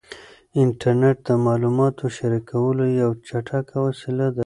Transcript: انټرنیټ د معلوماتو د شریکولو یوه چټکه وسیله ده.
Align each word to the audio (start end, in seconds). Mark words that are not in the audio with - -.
انټرنیټ 0.61 1.17
د 1.27 1.29
معلوماتو 1.45 2.03
د 2.09 2.13
شریکولو 2.17 2.83
یوه 3.01 3.15
چټکه 3.27 3.77
وسیله 3.87 4.27
ده. 4.35 4.39